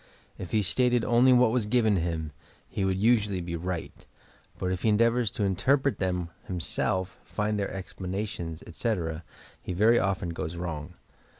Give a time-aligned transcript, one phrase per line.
[0.39, 2.31] If he stated only what was given him,
[2.67, 3.93] he woald usually be right,
[4.57, 9.23] but if he endeavours to interpret them himself, find their explanations, etc.,
[9.61, 10.95] he very often goes wrong.